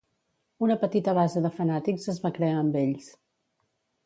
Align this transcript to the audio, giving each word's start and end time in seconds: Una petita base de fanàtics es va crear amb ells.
Una 0.67 0.77
petita 0.83 1.13
base 1.19 1.43
de 1.47 1.51
fanàtics 1.59 2.09
es 2.15 2.21
va 2.25 2.33
crear 2.39 2.59
amb 2.63 2.81
ells. 2.85 3.13